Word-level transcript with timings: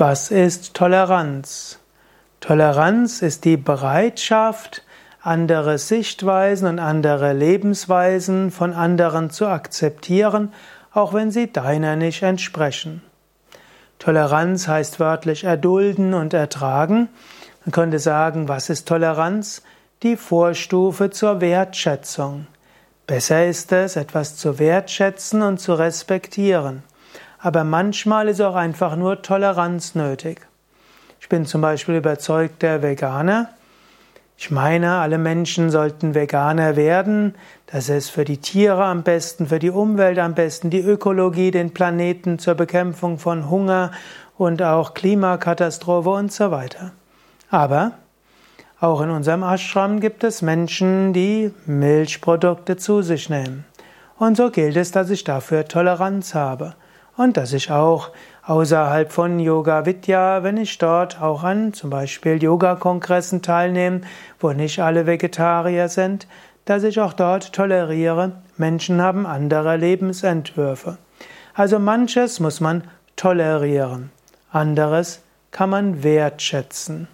Was 0.00 0.30
ist 0.30 0.74
Toleranz? 0.74 1.80
Toleranz 2.38 3.20
ist 3.20 3.44
die 3.44 3.56
Bereitschaft, 3.56 4.84
andere 5.22 5.76
Sichtweisen 5.78 6.68
und 6.68 6.78
andere 6.78 7.32
Lebensweisen 7.32 8.52
von 8.52 8.74
anderen 8.74 9.30
zu 9.30 9.48
akzeptieren, 9.48 10.52
auch 10.92 11.14
wenn 11.14 11.32
sie 11.32 11.52
deiner 11.52 11.96
nicht 11.96 12.22
entsprechen. 12.22 13.02
Toleranz 13.98 14.68
heißt 14.68 15.00
wörtlich 15.00 15.42
erdulden 15.42 16.14
und 16.14 16.32
ertragen. 16.32 17.08
Man 17.64 17.72
könnte 17.72 17.98
sagen, 17.98 18.46
was 18.46 18.70
ist 18.70 18.86
Toleranz? 18.86 19.62
Die 20.04 20.16
Vorstufe 20.16 21.10
zur 21.10 21.40
Wertschätzung. 21.40 22.46
Besser 23.08 23.46
ist 23.46 23.72
es, 23.72 23.96
etwas 23.96 24.36
zu 24.36 24.60
wertschätzen 24.60 25.42
und 25.42 25.58
zu 25.58 25.74
respektieren 25.74 26.84
aber 27.38 27.64
manchmal 27.64 28.28
ist 28.28 28.40
auch 28.40 28.54
einfach 28.54 28.96
nur 28.96 29.22
Toleranz 29.22 29.94
nötig. 29.94 30.40
Ich 31.20 31.28
bin 31.28 31.46
zum 31.46 31.60
Beispiel 31.60 31.96
überzeugter 31.96 32.82
Veganer. 32.82 33.50
Ich 34.36 34.50
meine, 34.50 34.98
alle 34.98 35.18
Menschen 35.18 35.70
sollten 35.70 36.14
Veganer 36.14 36.76
werden. 36.76 37.34
Das 37.66 37.88
ist 37.88 38.08
für 38.10 38.24
die 38.24 38.38
Tiere 38.38 38.84
am 38.84 39.02
besten, 39.02 39.48
für 39.48 39.58
die 39.58 39.70
Umwelt 39.70 40.18
am 40.18 40.34
besten, 40.34 40.70
die 40.70 40.80
Ökologie, 40.80 41.50
den 41.50 41.74
Planeten 41.74 42.38
zur 42.38 42.54
Bekämpfung 42.54 43.18
von 43.18 43.50
Hunger 43.50 43.90
und 44.36 44.62
auch 44.62 44.94
Klimakatastrophe 44.94 46.10
und 46.10 46.32
so 46.32 46.50
weiter. 46.50 46.92
Aber 47.50 47.92
auch 48.80 49.00
in 49.00 49.10
unserem 49.10 49.42
Ashram 49.42 49.98
gibt 49.98 50.22
es 50.22 50.40
Menschen, 50.40 51.12
die 51.12 51.52
Milchprodukte 51.66 52.76
zu 52.76 53.02
sich 53.02 53.28
nehmen. 53.28 53.64
Und 54.18 54.36
so 54.36 54.50
gilt 54.50 54.76
es, 54.76 54.92
dass 54.92 55.10
ich 55.10 55.24
dafür 55.24 55.66
Toleranz 55.66 56.34
habe 56.34 56.74
und 57.18 57.36
dass 57.36 57.52
ich 57.52 57.70
auch 57.70 58.10
außerhalb 58.46 59.12
von 59.12 59.40
Yoga 59.40 59.84
Vidya, 59.84 60.44
wenn 60.44 60.56
ich 60.56 60.78
dort 60.78 61.20
auch 61.20 61.42
an 61.42 61.74
zum 61.74 61.90
Beispiel 61.90 62.42
Yoga-Kongressen 62.42 63.42
teilnehme, 63.42 64.02
wo 64.38 64.52
nicht 64.52 64.78
alle 64.78 65.04
Vegetarier 65.06 65.88
sind, 65.88 66.28
dass 66.64 66.84
ich 66.84 67.00
auch 67.00 67.12
dort 67.12 67.52
toleriere, 67.52 68.32
Menschen 68.56 69.02
haben 69.02 69.26
andere 69.26 69.76
Lebensentwürfe. 69.76 70.96
Also 71.54 71.80
manches 71.80 72.38
muss 72.38 72.60
man 72.60 72.84
tolerieren, 73.16 74.10
anderes 74.52 75.20
kann 75.50 75.70
man 75.70 76.04
wertschätzen. 76.04 77.08